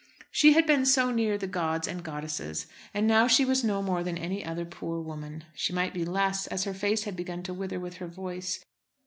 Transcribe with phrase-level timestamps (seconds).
[0.31, 4.03] She had been so near the gods and goddesses, and now she was no more
[4.03, 5.43] than any other poor woman.
[5.53, 8.65] She might be less, as her face had begun to wither with her voice.